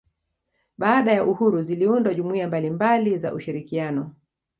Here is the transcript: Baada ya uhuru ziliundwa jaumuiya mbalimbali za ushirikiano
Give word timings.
Baada 0.77 1.13
ya 1.13 1.25
uhuru 1.25 1.61
ziliundwa 1.61 2.13
jaumuiya 2.13 2.47
mbalimbali 2.47 3.17
za 3.17 3.33
ushirikiano 3.33 4.15